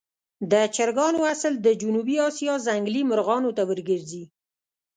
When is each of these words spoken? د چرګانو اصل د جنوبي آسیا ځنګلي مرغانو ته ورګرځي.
د 0.51 0.53
چرګانو 0.75 1.19
اصل 1.33 1.53
د 1.65 1.67
جنوبي 1.81 2.15
آسیا 2.29 2.53
ځنګلي 2.67 3.01
مرغانو 3.11 3.55
ته 3.57 3.63
ورګرځي. 3.69 4.23